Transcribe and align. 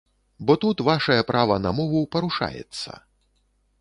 Бо 0.49 0.53
тут 0.63 0.81
вашае 0.87 1.19
права 1.33 1.59
на 1.67 1.75
мову 1.81 2.01
парушаецца. 2.17 2.91